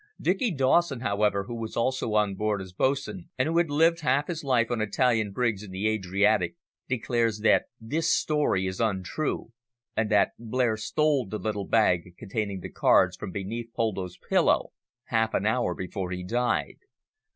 Dicky 0.19 0.49
Dawson, 0.49 1.01
however, 1.01 1.43
who 1.43 1.53
was 1.53 1.77
also 1.77 2.15
on 2.15 2.33
board 2.33 2.59
as 2.59 2.73
bo'sun, 2.73 3.29
and 3.37 3.47
who 3.47 3.59
had 3.59 3.69
lived 3.69 3.99
half 3.99 4.25
his 4.25 4.43
life 4.43 4.71
on 4.71 4.81
Italian 4.81 5.31
brigs 5.31 5.61
in 5.61 5.69
the 5.69 5.87
Adriatic, 5.87 6.55
declares 6.89 7.41
that 7.41 7.65
this 7.79 8.11
story 8.11 8.65
is 8.65 8.81
untrue, 8.81 9.51
and 9.95 10.09
that 10.09 10.31
Blair 10.39 10.75
stole 10.75 11.27
the 11.27 11.37
little 11.37 11.65
bag 11.67 12.15
containing 12.17 12.61
the 12.61 12.71
cards 12.71 13.15
from 13.15 13.29
beneath 13.29 13.71
Poldo's 13.75 14.17
pillow 14.17 14.71
half 15.03 15.35
an 15.35 15.45
hour 15.45 15.75
before 15.75 16.09
he 16.09 16.23
died. 16.23 16.77